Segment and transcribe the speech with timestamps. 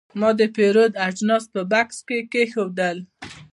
[0.19, 2.97] ما د پیرود اجناس په بکس کې کېښودل.